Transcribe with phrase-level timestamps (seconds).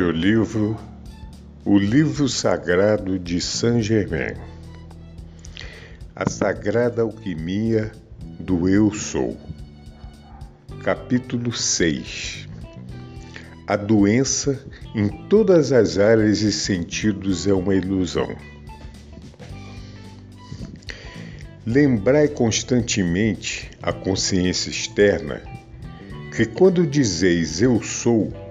[0.00, 0.78] Audiolivro
[1.62, 4.34] O Livro Sagrado de Saint Germain
[6.16, 7.92] A Sagrada Alquimia
[8.38, 9.36] do Eu Sou.
[10.82, 12.48] Capítulo 6
[13.66, 14.58] A doença
[14.94, 18.34] em todas as áreas e sentidos é uma ilusão.
[21.66, 25.42] Lembrai constantemente a consciência externa
[26.34, 28.49] que quando dizeis eu sou,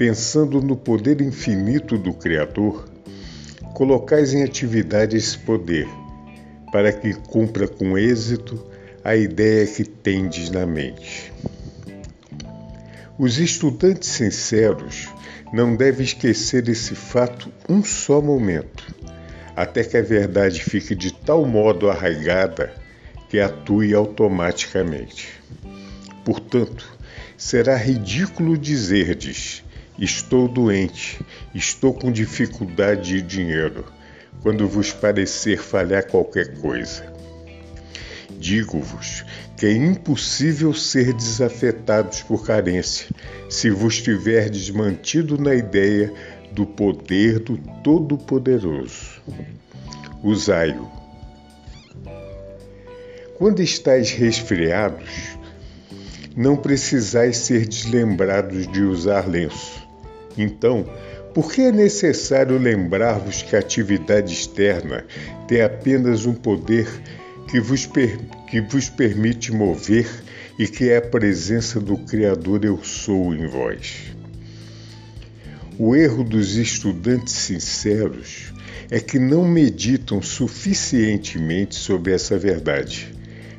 [0.00, 2.88] pensando no poder infinito do Criador,
[3.74, 5.86] colocais em atividade esse poder,
[6.72, 8.66] para que cumpra com êxito
[9.04, 11.30] a ideia que tendes na mente.
[13.18, 15.10] Os estudantes sinceros
[15.52, 18.94] não devem esquecer esse fato um só momento,
[19.54, 22.72] até que a verdade fique de tal modo arraigada
[23.28, 25.28] que atue automaticamente.
[26.24, 26.88] Portanto,
[27.36, 29.62] será ridículo dizerdes
[30.00, 31.20] Estou doente,
[31.54, 33.84] estou com dificuldade de dinheiro,
[34.40, 37.12] quando vos parecer falhar qualquer coisa.
[38.38, 39.26] Digo-vos
[39.58, 43.08] que é impossível ser desafetados por carência,
[43.50, 46.10] se vos tiverdes mantido na ideia
[46.50, 49.20] do poder do Todo-Poderoso.
[50.22, 50.90] Usai-o.
[53.36, 55.36] Quando estáis resfriados,
[56.34, 59.89] não precisais ser deslembrados de usar lenço
[60.42, 60.84] então,
[61.34, 65.04] por que é necessário lembrar-vos que a atividade externa
[65.46, 66.88] tem apenas um poder
[67.48, 67.88] que vos,
[68.48, 70.08] que vos permite mover
[70.58, 74.14] e que é a presença do Criador Eu Sou em vós?
[75.78, 78.52] O erro dos estudantes sinceros
[78.90, 83.14] é que não meditam suficientemente sobre essa verdade,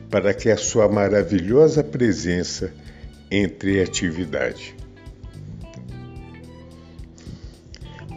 [0.10, 2.74] para que a sua maravilhosa presença
[3.32, 4.81] entre em atividade.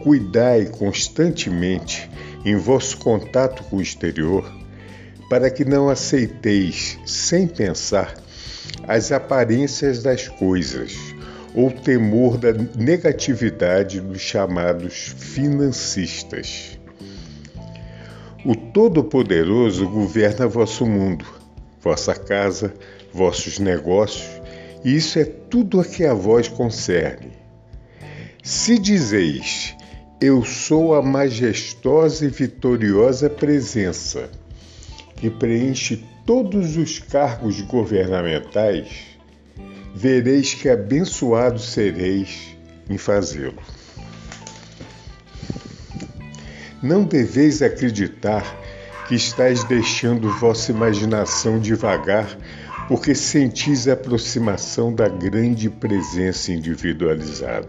[0.05, 2.07] Cuidai constantemente
[2.45, 4.47] em vosso contato com o exterior,
[5.27, 8.13] para que não aceiteis, sem pensar,
[8.87, 10.95] as aparências das coisas
[11.55, 16.77] ou temor da negatividade dos chamados financistas.
[18.45, 21.25] O Todo-Poderoso governa vosso mundo,
[21.81, 22.71] vossa casa,
[23.11, 24.29] vossos negócios,
[24.83, 27.31] e isso é tudo a que a vós concerne.
[28.43, 29.75] Se dizeis,
[30.19, 34.29] eu sou a majestosa e vitoriosa presença
[35.17, 38.87] que preenche todos os cargos governamentais.
[39.93, 42.55] Vereis que abençoados sereis
[42.89, 43.61] em fazê-lo.
[46.81, 48.43] Não deveis acreditar
[49.07, 52.37] que estáis deixando vossa imaginação devagar
[52.87, 57.67] porque sentis a aproximação da grande presença individualizada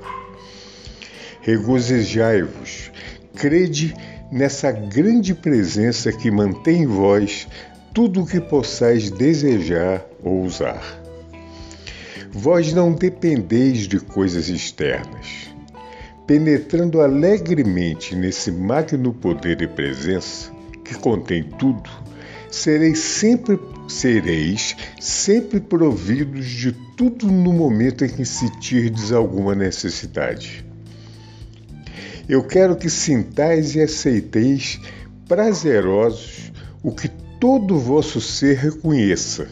[1.47, 2.91] regozijai-vos,
[3.37, 3.95] crede
[4.33, 7.47] nessa grande presença que mantém em vós
[7.95, 10.83] tudo o que possais desejar ou usar.
[12.33, 15.49] Vós não dependeis de coisas externas.
[16.27, 20.51] Penetrando alegremente nesse magno poder e presença,
[20.85, 21.89] que contém tudo,
[22.51, 30.66] sereis sempre sereis sempre providos de tudo no momento em que sentirdes alguma necessidade.
[32.29, 34.81] Eu quero que sintais e aceiteis
[35.29, 36.51] prazerosos
[36.83, 39.47] o que todo o vosso ser reconheça,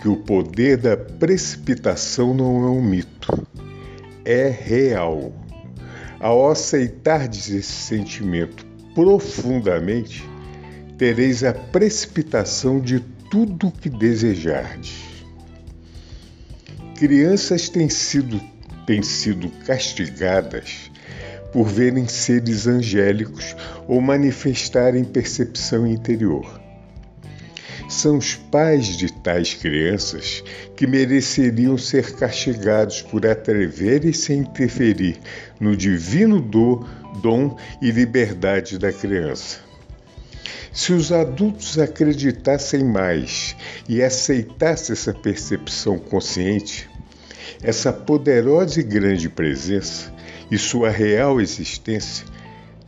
[0.00, 3.46] que o poder da precipitação não é um mito,
[4.24, 5.32] é real.
[6.20, 10.28] Ao aceitardes esse sentimento profundamente,
[10.96, 13.00] tereis a precipitação de
[13.30, 15.24] tudo o que desejardes.
[16.96, 18.40] Crianças têm sido,
[18.86, 20.90] têm sido castigadas
[21.52, 23.56] por verem seres angélicos
[23.88, 26.60] ou manifestarem percepção interior.
[27.88, 30.44] São os pais de tais crianças
[30.76, 35.18] que mereceriam ser castigados por atreverem-se a interferir
[35.58, 36.86] no divino do,
[37.20, 39.58] dom e liberdade da criança.
[40.72, 43.56] Se os adultos acreditassem mais
[43.88, 46.88] e aceitassem essa percepção consciente,
[47.60, 50.14] essa poderosa e grande presença,
[50.50, 52.26] e sua real existência,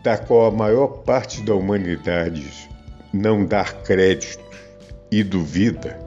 [0.03, 2.69] da qual a maior parte da humanidade
[3.13, 4.43] não dá crédito
[5.11, 5.99] e duvida,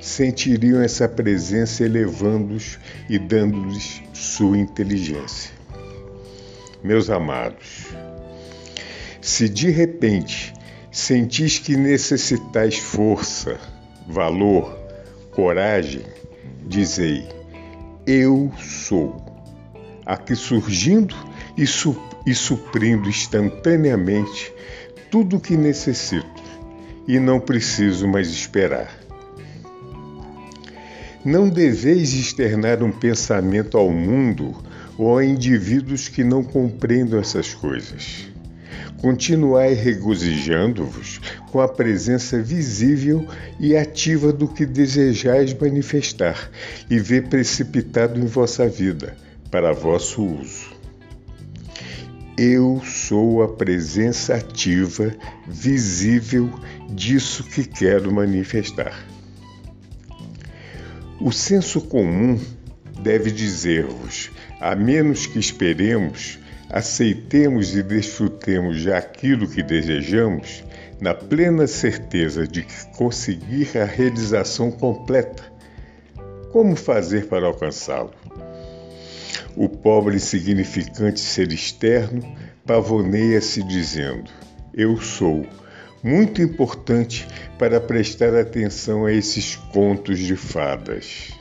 [0.00, 2.78] sentiriam essa presença elevando-os
[3.08, 5.52] e dando-lhes sua inteligência.
[6.82, 7.88] Meus amados,
[9.20, 10.54] se de repente
[10.90, 13.58] sentis que necessitais força,
[14.06, 14.76] valor,
[15.32, 16.02] coragem,
[16.66, 17.28] dizei:
[18.06, 19.27] Eu sou.
[20.08, 21.14] Aqui surgindo
[21.54, 21.94] e, su
[22.24, 24.50] e suprindo instantaneamente
[25.10, 26.42] tudo o que necessito
[27.06, 28.90] e não preciso mais esperar.
[31.22, 34.56] Não deveis externar um pensamento ao mundo
[34.96, 38.26] ou a indivíduos que não compreendam essas coisas.
[39.02, 41.20] Continuai regozijando-vos
[41.52, 43.26] com a presença visível
[43.60, 46.50] e ativa do que desejais manifestar
[46.88, 49.14] e ver precipitado em vossa vida,
[49.50, 50.76] para vosso uso.
[52.36, 55.12] Eu sou a presença ativa,
[55.46, 56.48] visível
[56.90, 59.04] disso que quero manifestar.
[61.20, 62.38] O senso comum
[63.00, 64.30] deve dizer-vos,
[64.60, 66.38] a menos que esperemos,
[66.70, 70.62] aceitemos e desfrutemos já aquilo que desejamos,
[71.00, 75.42] na plena certeza de que conseguir a realização completa.
[76.52, 78.12] Como fazer para alcançá-lo?
[79.60, 82.22] O pobre insignificante ser externo
[82.64, 84.30] pavoneia-se dizendo:
[84.72, 85.44] Eu sou.
[86.00, 87.26] Muito importante
[87.58, 91.32] para prestar atenção a esses contos de fadas.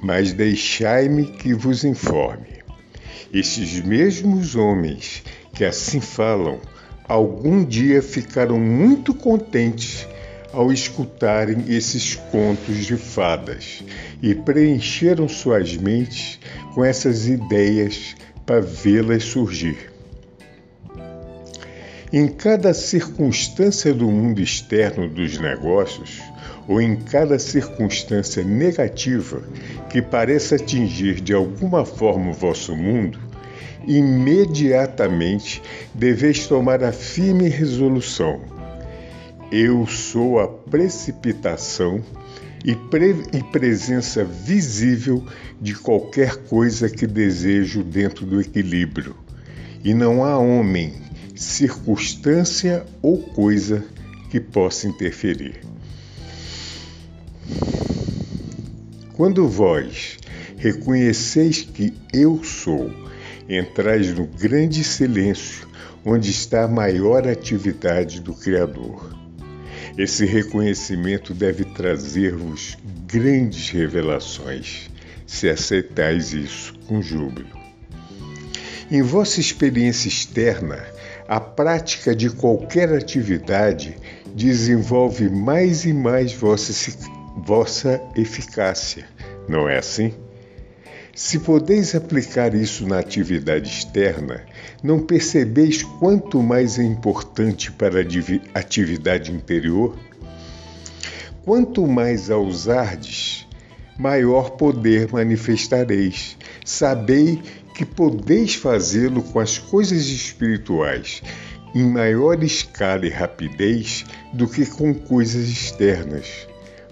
[0.00, 2.62] Mas deixai-me que vos informe.
[3.32, 6.60] Estes mesmos homens que assim falam,
[7.08, 10.06] algum dia ficaram muito contentes
[10.54, 13.82] ao escutarem esses contos de fadas
[14.22, 16.38] e preencheram suas mentes
[16.74, 18.14] com essas ideias
[18.46, 19.92] para vê-las surgir.
[22.12, 26.22] Em cada circunstância do mundo externo dos negócios,
[26.68, 29.42] ou em cada circunstância negativa
[29.90, 33.18] que pareça atingir de alguma forma o vosso mundo,
[33.86, 35.60] imediatamente
[35.92, 38.53] deveis tomar a firme resolução
[39.56, 42.02] eu sou a precipitação
[42.64, 45.24] e, pre e, presença visível
[45.60, 49.14] de qualquer coisa que desejo dentro do equilíbrio.
[49.84, 50.94] E não há homem,
[51.36, 53.84] circunstância ou coisa
[54.28, 55.60] que possa interferir.
[59.12, 60.18] Quando vós
[60.56, 62.90] reconheceis que eu sou,
[63.48, 65.68] entrais no grande silêncio
[66.04, 69.23] onde está a maior atividade do Criador.
[69.96, 72.76] Esse reconhecimento deve trazer-vos
[73.06, 74.90] grandes revelações,
[75.24, 77.56] se aceitais isso com júbilo.
[78.90, 80.84] Em vossa experiência externa,
[81.28, 83.96] a prática de qualquer atividade
[84.34, 86.72] desenvolve mais e mais vossa,
[87.36, 89.06] vossa eficácia,
[89.48, 90.12] não é assim?
[91.14, 94.44] Se podeis aplicar isso na atividade externa,
[94.82, 99.96] não percebeis quanto mais é importante para a atividade interior?
[101.44, 103.46] Quanto mais a usardes,
[103.96, 106.36] maior poder manifestareis.
[106.64, 107.40] Sabei
[107.76, 111.22] que podeis fazê-lo com as coisas espirituais
[111.72, 116.48] em maior escala e rapidez do que com coisas externas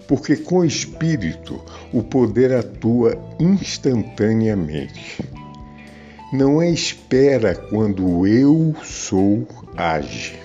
[0.07, 5.23] porque com o Espírito o poder atua instantaneamente.
[6.31, 10.39] Não é espera quando o eu sou age.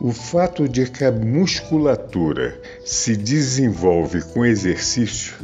[0.00, 5.34] O fato de que a musculatura se desenvolve com exercício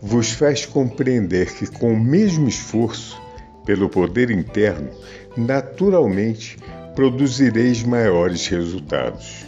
[0.00, 3.20] vos faz compreender que, com o mesmo esforço,
[3.66, 4.88] pelo poder interno,
[5.36, 6.56] naturalmente
[6.96, 9.44] produzireis maiores resultados.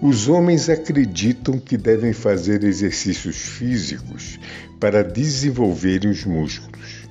[0.00, 4.38] Os homens acreditam que devem fazer exercícios físicos
[4.78, 7.08] para desenvolverem os músculos.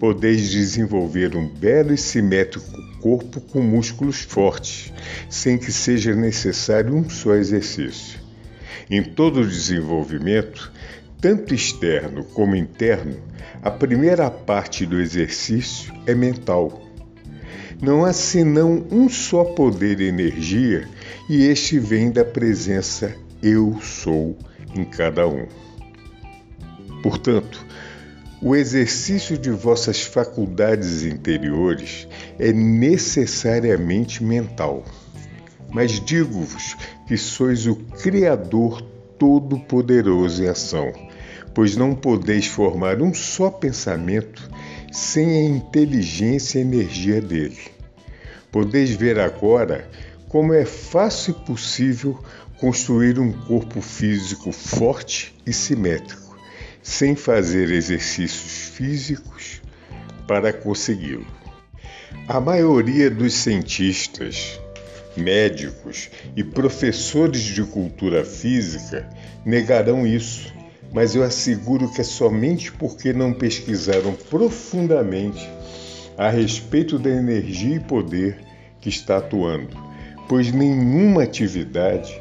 [0.00, 2.66] Podeis desenvolver um belo e simétrico
[3.00, 4.92] corpo com músculos fortes,
[5.30, 8.18] sem que seja necessário um só exercício.
[8.90, 10.72] Em todo o desenvolvimento,
[11.20, 13.16] tanto externo como interno,
[13.62, 16.83] a primeira parte do exercício é mental
[17.84, 20.88] não há senão um só poder e energia,
[21.28, 24.38] e este vem da presença Eu sou
[24.74, 25.46] em cada um.
[27.02, 27.62] Portanto,
[28.40, 34.82] o exercício de vossas faculdades interiores é necessariamente mental.
[35.70, 36.76] Mas digo-vos
[37.06, 38.80] que sois o Criador
[39.18, 40.90] Todo-Poderoso em ação,
[41.52, 44.50] pois não podeis formar um só pensamento
[44.90, 47.73] sem a inteligência e energia dele.
[48.54, 49.90] Podeis ver agora
[50.28, 52.16] como é fácil e possível
[52.60, 56.38] construir um corpo físico forte e simétrico,
[56.80, 59.60] sem fazer exercícios físicos
[60.28, 61.26] para consegui-lo.
[62.28, 64.60] A maioria dos cientistas,
[65.16, 69.10] médicos e professores de cultura física
[69.44, 70.54] negarão isso,
[70.92, 75.44] mas eu asseguro que é somente porque não pesquisaram profundamente
[76.16, 78.38] a respeito da energia e poder
[78.80, 79.76] que está atuando,
[80.28, 82.20] pois nenhuma atividade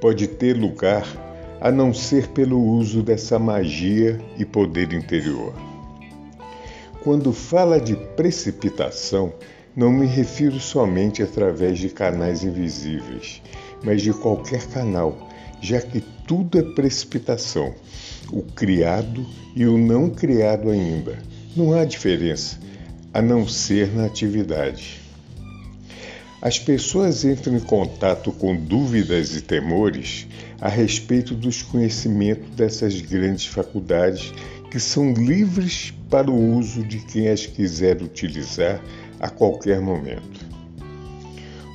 [0.00, 1.06] pode ter lugar
[1.60, 5.54] a não ser pelo uso dessa magia e poder interior.
[7.02, 9.32] Quando fala de precipitação,
[9.74, 13.40] não me refiro somente através de canais invisíveis,
[13.82, 15.28] mas de qualquer canal,
[15.60, 17.74] já que tudo é precipitação,
[18.32, 21.18] o criado e o não criado ainda.
[21.54, 22.58] Não há diferença,
[23.16, 25.00] a não ser na atividade.
[26.42, 30.26] As pessoas entram em contato com dúvidas e temores
[30.60, 34.34] a respeito dos conhecimentos dessas grandes faculdades
[34.70, 38.82] que são livres para o uso de quem as quiser utilizar
[39.18, 40.38] a qualquer momento.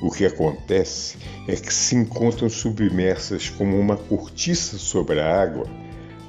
[0.00, 1.16] O que acontece
[1.48, 5.66] é que se encontram submersas como uma cortiça sobre a água,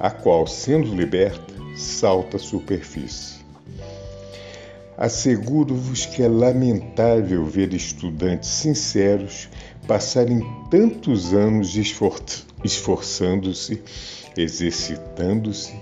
[0.00, 3.33] a qual, sendo liberta, salta à superfície.
[4.96, 9.48] Asseguro-vos que é lamentável ver estudantes sinceros
[9.88, 11.74] passarem tantos anos
[12.64, 13.82] esforçando-se,
[14.36, 15.74] exercitando-se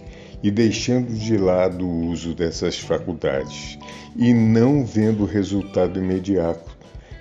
[0.43, 3.79] e deixando de lado o uso dessas faculdades
[4.17, 6.77] e não vendo o resultado imediato,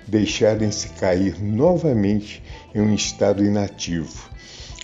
[0.08, 2.42] deixarem-se cair novamente
[2.74, 4.30] em um estado inativo,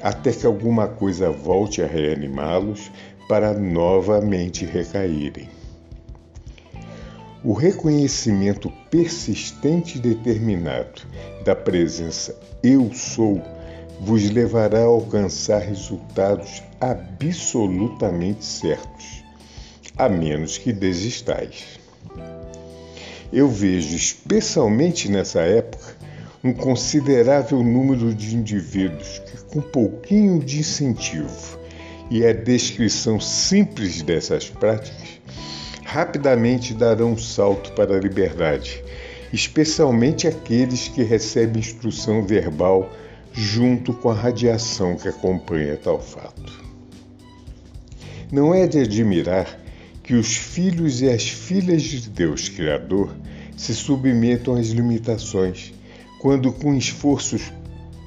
[0.03, 2.91] até que alguma coisa volte a reanimá-los
[3.27, 5.58] para novamente recaírem.
[7.45, 11.02] O reconhecimento persistente e determinado
[11.45, 13.40] da presença Eu Sou
[14.00, 19.23] vos levará a alcançar resultados absolutamente certos,
[19.97, 21.78] a menos que desistais.
[23.33, 25.97] Eu vejo, especialmente nessa época,
[26.42, 31.59] um considerável número de indivíduos que, com pouquinho de incentivo
[32.11, 35.21] e a descrição simples dessas práticas,
[35.88, 38.85] rapidamente darão um salto para a liberdade,
[39.33, 42.92] especialmente aqueles que recebem instrução verbal
[43.33, 46.62] junto com a radiação que acompanha tal fato.
[48.30, 49.59] Não é de admirar
[50.02, 53.16] que os filhos e as filhas de Deus Criador
[53.57, 55.73] se submetam às limitações,
[56.21, 57.50] quando com esforços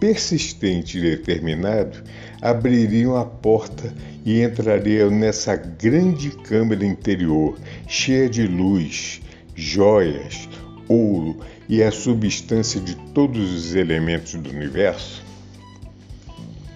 [0.01, 2.01] persistente e determinado
[2.41, 3.93] abririam a porta
[4.25, 7.55] e entrariam nessa grande câmara interior,
[7.88, 9.22] cheia de luz,
[9.53, 10.50] joias,
[10.88, 11.39] ouro
[11.70, 15.24] e a substância de todos os elementos do universo?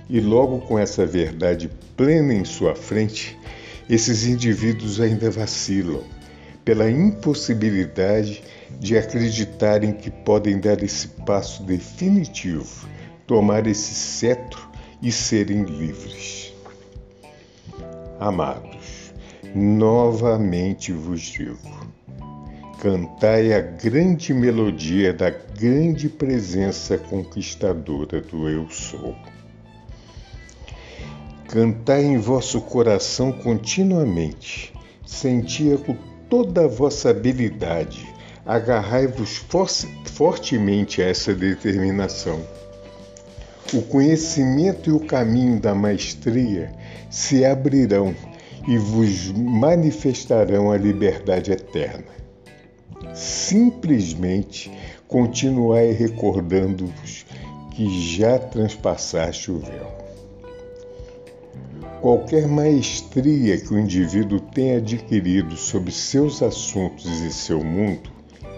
[0.08, 1.68] E logo com essa verdade
[1.98, 3.36] plena em sua frente,
[3.90, 6.04] esses indivíduos ainda vacilam
[6.64, 8.44] pela impossibilidade
[8.80, 12.88] de acreditarem que podem dar esse passo definitivo,
[13.28, 14.70] tomar esse cetro
[15.02, 16.54] e serem livres.
[18.20, 19.14] Amados,
[19.54, 21.58] novamente vos digo:
[22.80, 29.16] cantai a grande melodia da grande presença conquistadora do Eu Sou.
[31.48, 34.74] Cantai em vosso coração continuamente,
[35.06, 35.96] senti-a com
[36.30, 38.06] toda a vossa habilidade,
[38.46, 39.42] agarrai-vos
[40.06, 42.65] fortemente a essa determinação.
[43.74, 46.72] O conhecimento e o caminho da maestria
[47.10, 48.16] se abrirão
[48.68, 52.14] e vos manifestarão a liberdade eterna.
[53.14, 54.72] Simplesmente
[55.08, 57.26] continuai recordando-vos
[57.72, 60.06] que já transpassaste o véu.
[62.02, 68.12] Qualquer maestria que o indivíduo tenha adquirido sobre seus assuntos e seu mundo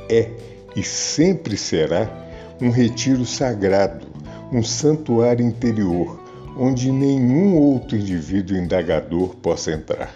[0.09, 0.29] é
[0.75, 2.27] e sempre será
[2.61, 4.05] um retiro sagrado,
[4.51, 6.19] um santuário interior,
[6.57, 10.13] onde nenhum outro indivíduo indagador possa entrar.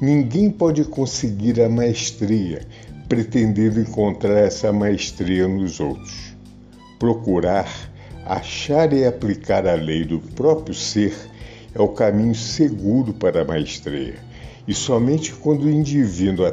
[0.00, 2.66] Ninguém pode conseguir a maestria
[3.08, 6.34] pretendendo encontrar essa maestria nos outros.
[6.98, 7.68] Procurar,
[8.24, 11.14] achar e aplicar a lei do próprio ser
[11.74, 14.14] é o caminho seguro para a maestria.
[14.66, 16.46] E somente quando o indivíduo,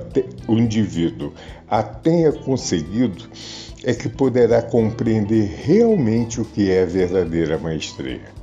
[0.47, 1.33] o indivíduo
[1.69, 3.29] a tenha conseguido
[3.83, 8.39] é que poderá compreender realmente o que é a verdadeira maestria.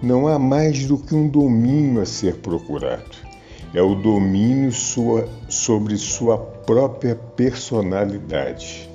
[0.00, 3.28] não há mais do que um domínio a ser procurado.
[3.74, 8.88] É o domínio sua, sobre sua própria personalidade.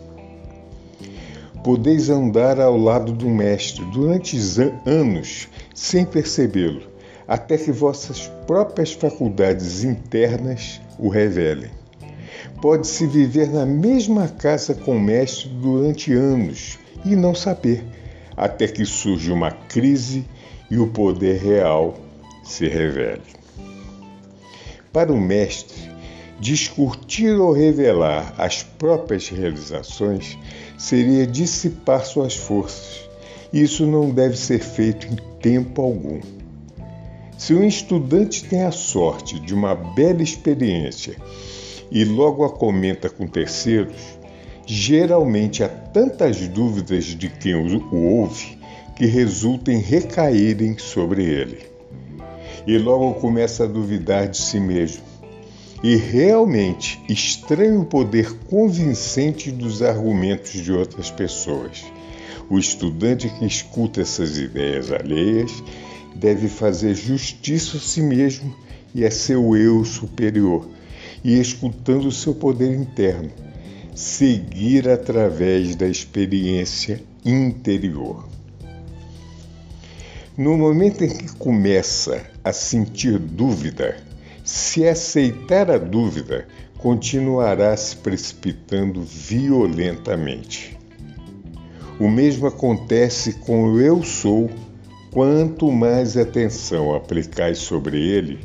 [1.64, 4.38] Podeis andar ao lado do Mestre durante
[4.86, 6.84] anos sem percebê-lo,
[7.28, 11.83] até que vossas próprias faculdades internas o revelem.
[12.62, 17.84] Pode-se viver na mesma casa com o Mestre durante anos e não saber,
[18.36, 20.26] até que surge uma crise
[20.70, 21.96] e o poder real
[22.44, 23.22] se revele.
[24.92, 25.92] Para o mestre,
[26.40, 30.38] discutir ou revelar as próprias realizações
[30.78, 33.10] seria dissipar suas forças.
[33.52, 36.20] Isso não deve ser feito em tempo algum.
[37.38, 41.16] Se um estudante tem a sorte de uma bela experiência
[41.92, 44.18] e logo a comenta com terceiros,
[44.66, 48.58] geralmente há tantas dúvidas de quem o ouve
[48.96, 51.60] que resulta em recaírem sobre ele.
[52.66, 55.04] E logo começa a duvidar de si mesmo.
[55.84, 61.84] E realmente estranha o poder convincente dos argumentos de outras pessoas.
[62.50, 65.52] O estudante que escuta essas ideias alheias
[66.16, 68.56] deve fazer justiça a si mesmo
[68.96, 70.70] e a seu eu superior,
[71.24, 73.32] e escutando o seu poder interno,
[73.96, 78.28] seguir através da experiência interior.
[80.38, 83.98] No momento em que começa a sentir dúvida,
[84.44, 90.78] se aceitar a dúvida, continuará se precipitando violentamente.
[92.00, 94.50] O mesmo acontece com o eu sou.
[95.12, 98.40] Quanto mais atenção aplicais sobre ele,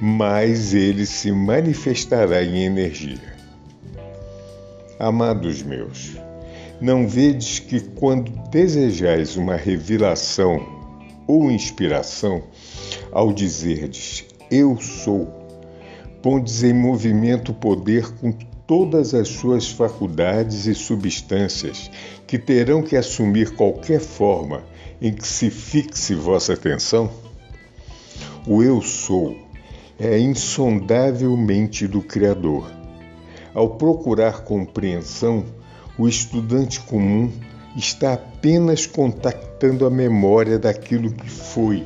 [0.00, 3.34] mais ele se manifestará em energia.
[4.98, 6.16] Amados meus,
[6.80, 10.66] não vedes que quando desejais uma revelação
[11.26, 12.42] ou inspiração
[13.12, 15.26] ao dizerdes eu sou,
[16.22, 18.32] pondes em movimento o poder com
[18.66, 21.90] todas as suas faculdades e substâncias
[22.26, 24.64] que terão que assumir qualquer forma
[25.00, 27.10] em que se fixe vossa atenção?
[28.46, 29.43] O eu sou
[29.98, 32.70] é insondavelmente do Criador.
[33.54, 35.44] Ao procurar compreensão,
[35.96, 37.30] o estudante comum
[37.76, 41.84] está apenas contactando a memória daquilo que foi,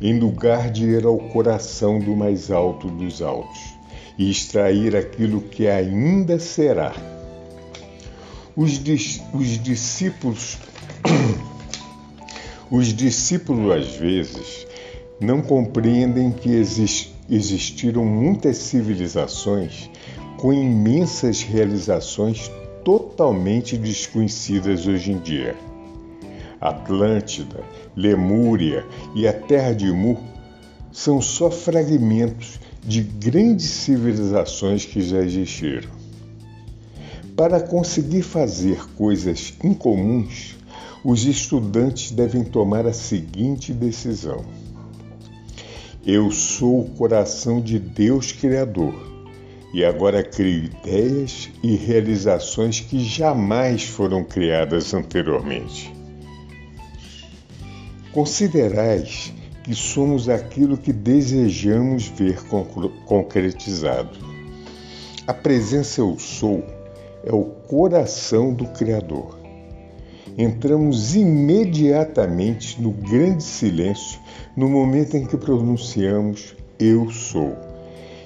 [0.00, 3.60] em lugar de ir ao coração do mais alto dos altos
[4.18, 6.94] e extrair aquilo que ainda será.
[8.56, 8.80] Os,
[9.32, 10.58] os discípulos,
[12.70, 14.71] os discípulos às vezes
[15.22, 19.90] não compreendem que exist, existiram muitas civilizações
[20.36, 22.50] com imensas realizações
[22.84, 25.56] totalmente desconhecidas hoje em dia.
[26.60, 27.60] Atlântida,
[27.96, 30.18] Lemúria e a Terra de Mu
[30.92, 35.90] são só fragmentos de grandes civilizações que já existiram.
[37.36, 40.56] Para conseguir fazer coisas incomuns,
[41.04, 44.44] os estudantes devem tomar a seguinte decisão:
[46.04, 48.92] Eu sou o coração de Deus Criador
[49.72, 55.94] e agora crio ideias e realizações que jamais foram criadas anteriormente.
[58.12, 62.40] Considerais que somos aquilo que desejamos ver
[63.06, 64.18] concretizado.
[65.24, 66.64] A presença Eu Sou
[67.22, 69.41] é o coração do Criador.
[70.36, 74.20] Entramos imediatamente no grande silêncio
[74.56, 77.72] no momento em que pronunciamos Eu Sou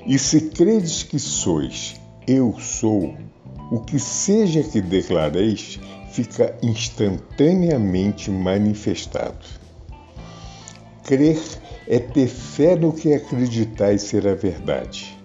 [0.06, 3.16] e se credes que sois, eu sou,
[3.72, 5.80] o que seja que declareis
[6.12, 9.44] fica instantaneamente manifestado.
[11.02, 11.40] Crer
[11.88, 15.18] é ter fé no que acreditais ser a verdade.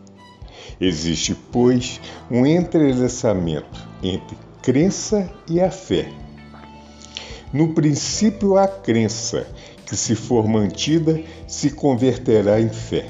[0.79, 6.11] Existe, pois, um entrelaçamento entre crença e a fé.
[7.53, 9.45] No princípio, a crença,
[9.85, 13.05] que se for mantida, se converterá em fé.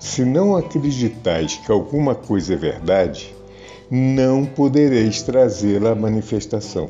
[0.00, 3.34] Se não acreditais que alguma coisa é verdade,
[3.90, 6.88] não podereis trazê-la à manifestação.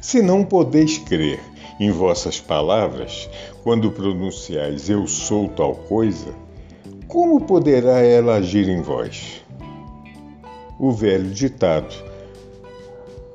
[0.00, 1.40] Se não podeis crer
[1.80, 3.28] em vossas palavras,
[3.62, 6.34] quando pronunciais eu sou tal coisa,
[7.08, 9.42] como poderá ela agir em vós?
[10.78, 11.94] O velho ditado: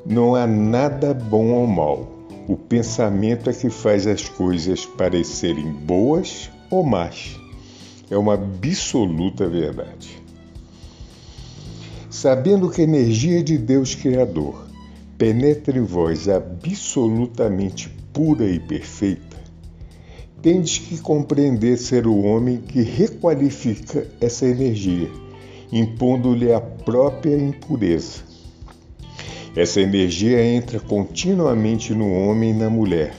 [0.06, 2.08] Não há nada bom ou mal.
[2.48, 7.42] O pensamento é que faz as coisas parecerem boas ou más
[8.12, 10.22] é uma absoluta verdade.
[12.10, 14.68] Sabendo que a energia de Deus Criador
[15.18, 19.38] penetra em vós absolutamente pura e perfeita,
[20.42, 25.10] tendes que compreender ser o homem que requalifica essa energia,
[25.72, 28.31] impondo-lhe a própria impureza.
[29.56, 33.14] Essa energia entra continuamente no homem e na mulher,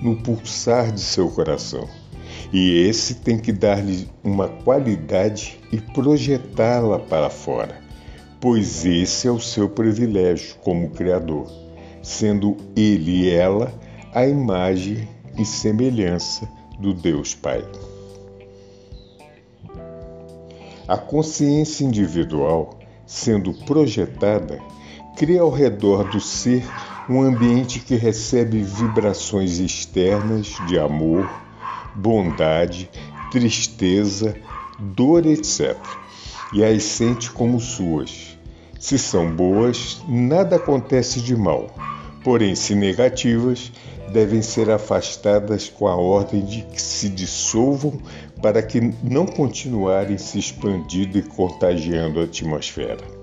[0.00, 1.86] no pulsar de seu coração.
[2.52, 7.78] E esse tem que dar-lhe uma qualidade e projetá-la para fora,
[8.40, 11.50] pois esse é o seu privilégio como Criador,
[12.02, 13.72] sendo ele e ela
[14.14, 17.62] a imagem e semelhança do Deus Pai.
[20.88, 24.58] A consciência individual, sendo projetada,
[25.16, 26.62] cria ao redor do ser
[27.08, 31.26] um ambiente que recebe vibrações externas de amor,
[31.94, 32.90] bondade,
[33.30, 34.36] tristeza,
[34.78, 35.74] dor, etc.
[36.52, 38.36] E as sente como suas.
[38.78, 41.74] Se são boas, nada acontece de mal,
[42.22, 43.72] porém, se negativas,
[44.12, 47.98] devem ser afastadas com a ordem de que se dissolvam
[48.42, 53.15] para que não continuarem se expandindo e contagiando a atmosfera.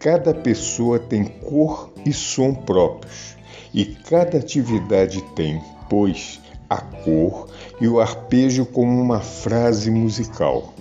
[0.00, 3.36] Cada pessoa tem cor e som próprios,
[3.74, 5.60] e cada atividade tem,
[5.90, 10.72] pois, a cor e o arpejo como uma frase musical.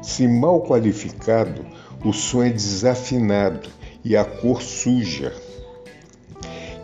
[0.00, 1.62] Se mal qualificado,
[2.02, 3.68] o som é desafinado
[4.02, 5.30] e a cor suja.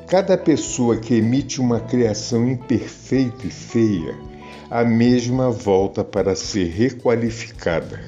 [0.07, 4.15] Cada pessoa que emite uma criação imperfeita e feia,
[4.71, 8.05] a mesma volta para ser requalificada.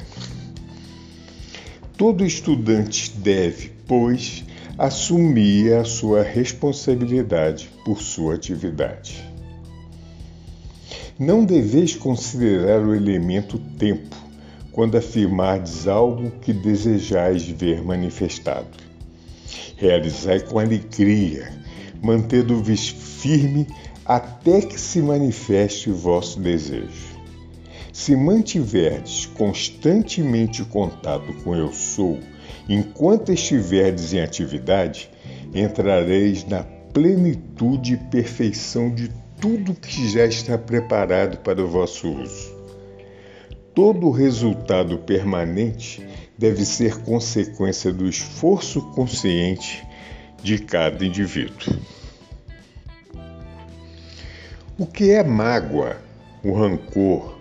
[1.96, 4.44] Todo estudante deve, pois,
[4.76, 9.24] assumir a sua responsabilidade por sua atividade.
[11.18, 14.14] Não deveis considerar o elemento tempo
[14.72, 18.76] quando afirmardes algo que desejais ver manifestado.
[19.78, 21.50] Realizai com alegria,
[22.02, 23.66] mantendo-vos firme
[24.04, 27.15] até que se manifeste o vosso desejo.
[27.96, 32.20] Se mantiverdes constantemente contato com Eu Sou,
[32.68, 35.10] enquanto estiverdes em atividade,
[35.54, 42.54] entrareis na plenitude e perfeição de tudo que já está preparado para o vosso uso.
[43.74, 46.06] Todo resultado permanente
[46.36, 49.82] deve ser consequência do esforço consciente
[50.42, 51.74] de cada indivíduo.
[54.78, 55.96] O que é mágoa,
[56.44, 57.35] o rancor,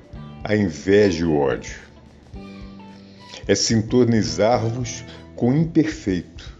[0.47, 1.73] a inveja e o ódio.
[3.47, 5.03] É sintonizar-vos
[5.36, 6.53] com o imperfeito.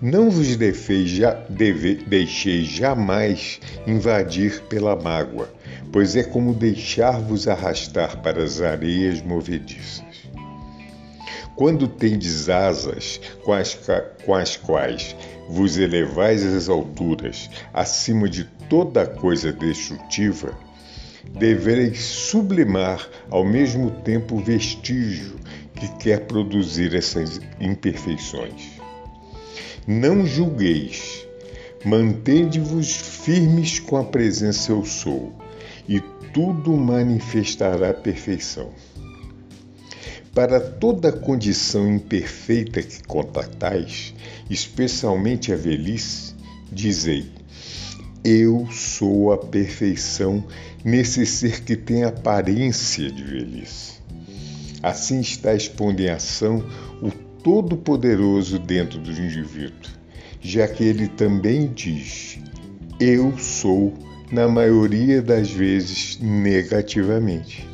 [0.00, 5.52] Não vos deve, deixeis jamais invadir pela mágoa,
[5.92, 10.02] pois é como deixar-vos arrastar para as areias movediças.
[11.56, 13.78] Quando tendes asas com as,
[14.24, 15.14] com as quais
[15.46, 20.58] vos elevais às alturas, acima de toda coisa destrutiva,
[21.30, 25.38] devereis sublimar ao mesmo tempo o vestígio
[25.74, 28.80] que quer produzir essas imperfeições.
[29.86, 31.26] Não julgueis,
[31.84, 35.32] mantende-vos firmes com a presença eu sou,
[35.88, 36.00] e
[36.32, 38.70] tudo manifestará perfeição.
[40.34, 44.14] Para toda condição imperfeita que contatais,
[44.50, 46.34] especialmente a velhice,
[46.72, 47.30] dizei:
[48.24, 50.42] Eu sou a perfeição
[50.82, 54.00] nesse ser que tem aparência de velhice.
[54.82, 56.64] Assim está expondo em ação
[57.02, 57.10] o
[57.42, 59.90] Todo-Poderoso dentro do indivíduo,
[60.40, 62.38] já que ele também diz:
[62.98, 63.92] Eu sou,
[64.32, 67.68] na maioria das vezes, negativamente.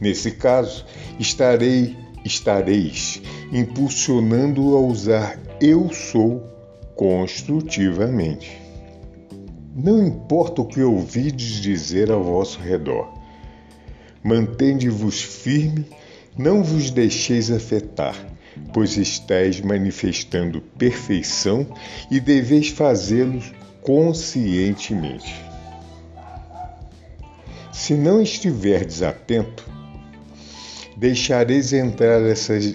[0.00, 0.86] Nesse caso,
[1.18, 3.20] estarei, estareis
[3.52, 6.48] impulsionando a usar eu sou
[6.94, 8.59] construtivamente.
[9.74, 13.12] Não importa o que ouvides dizer ao vosso redor.
[14.22, 15.86] Mantende-vos firme,
[16.36, 18.16] não vos deixeis afetar,
[18.72, 21.66] pois estáis manifestando perfeição
[22.10, 23.40] e deveis fazê-lo
[23.82, 25.34] conscientemente.
[27.72, 29.64] Se não estiverdes atento,
[30.96, 32.74] deixareis entrar essas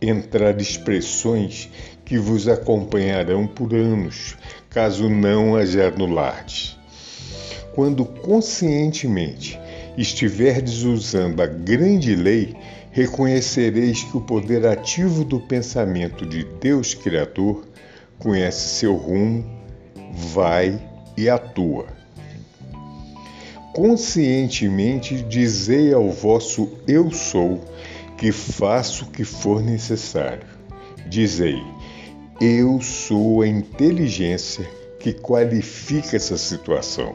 [0.00, 1.70] entrar expressões
[2.04, 4.36] que vos acompanharão por anos,
[4.72, 6.78] caso não as anulardes.
[7.74, 9.58] Quando conscientemente
[9.96, 12.56] estiverdes usando a grande lei,
[12.90, 17.66] reconhecereis que o poder ativo do pensamento de Deus Criador
[18.18, 19.44] conhece seu rumo,
[20.12, 20.80] vai
[21.16, 21.86] e atua.
[23.74, 27.64] Conscientemente dizei ao vosso Eu sou
[28.18, 30.46] que faço o que for necessário.
[31.08, 31.60] Dizei:
[32.40, 34.68] eu sou a inteligência
[34.98, 37.14] que qualifica essa situação.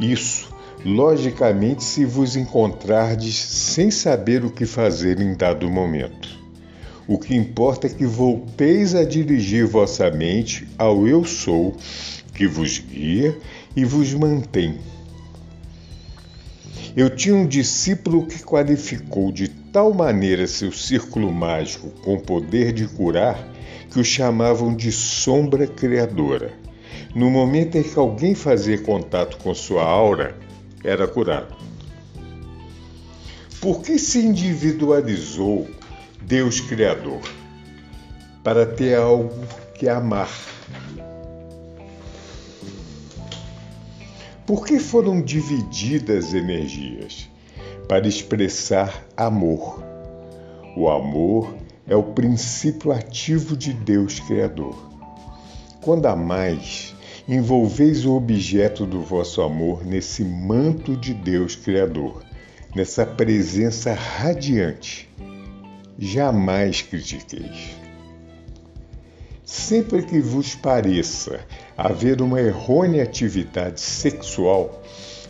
[0.00, 0.48] Isso,
[0.84, 6.28] logicamente, se vos encontrardes sem saber o que fazer em dado momento.
[7.06, 11.76] O que importa é que volteis a dirigir vossa mente ao Eu Sou,
[12.34, 13.36] que vos guia
[13.76, 14.78] e vos mantém.
[16.94, 22.86] Eu tinha um discípulo que qualificou de tal maneira seu círculo mágico com poder de
[22.86, 23.48] curar
[23.90, 26.52] que o chamavam de sombra criadora.
[27.14, 30.36] No momento em que alguém fazia contato com sua aura,
[30.84, 31.56] era curado.
[33.58, 35.66] Por que se individualizou
[36.20, 37.20] Deus Criador?
[38.44, 40.30] Para ter algo que amar.
[44.52, 47.26] Por que foram divididas energias?
[47.88, 49.82] Para expressar amor.
[50.76, 51.56] O amor
[51.88, 54.76] é o princípio ativo de Deus Criador.
[55.80, 56.94] Quando amais,
[57.26, 62.22] envolveis o objeto do vosso amor nesse manto de Deus Criador,
[62.76, 65.08] nessa presença radiante.
[65.98, 67.81] Jamais critiqueis.
[69.54, 71.40] Sempre que vos pareça
[71.76, 74.82] haver uma errônea atividade sexual,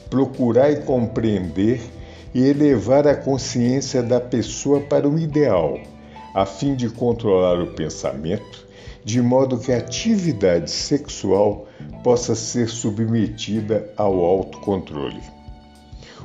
[0.08, 1.80] procurai compreender
[2.32, 5.76] e elevar a consciência da pessoa para o ideal,
[6.32, 8.64] a fim de controlar o pensamento
[9.04, 11.66] de modo que a atividade sexual
[12.04, 15.20] possa ser submetida ao autocontrole.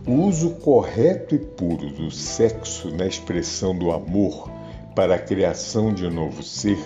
[0.06, 4.52] O uso correto e puro do sexo na expressão do amor
[4.94, 6.78] para a criação de um novo ser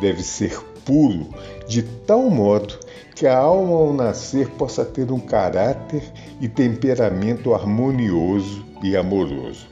[0.00, 1.28] deve ser puro
[1.68, 2.78] de tal modo
[3.14, 6.02] que a alma ao nascer possa ter um caráter
[6.40, 9.66] e temperamento harmonioso e amoroso.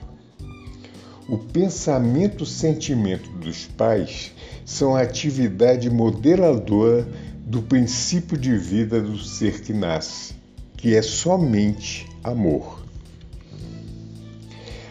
[1.28, 4.32] O pensamento-sentimento dos pais
[4.64, 7.08] são a atividade modeladora
[7.44, 10.34] do princípio de vida do ser que nasce,
[10.76, 12.80] que é somente amor.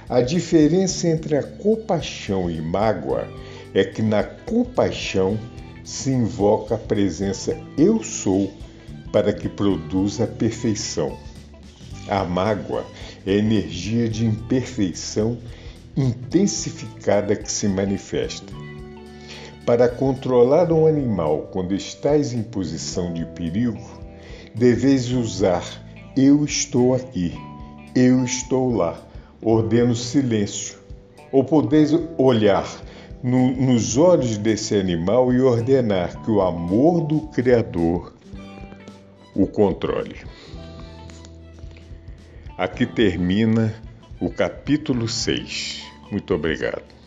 [0.10, 3.28] A diferença entre a compaixão e mágoa
[3.74, 5.38] é que na compaixão
[5.84, 8.52] se invoca a presença eu sou
[9.12, 11.18] para que produza a perfeição.
[12.08, 12.86] A mágoa
[13.26, 15.38] é energia de imperfeição
[15.96, 18.54] intensificada que se manifesta.
[19.66, 23.80] Para controlar um animal quando estais em posição de perigo,
[24.56, 25.64] deveis usar
[26.18, 27.34] eu estou aqui,
[27.96, 29.00] eu estou lá,
[29.42, 30.78] ordeno silêncio.
[31.32, 32.68] Ou podeis olhar
[33.24, 38.14] no, nos olhos desse animal e ordenar que o amor do Criador
[39.36, 40.18] o controle.
[42.58, 43.74] Aqui termina
[44.20, 45.84] o capítulo 6.
[46.12, 46.99] Muito obrigado.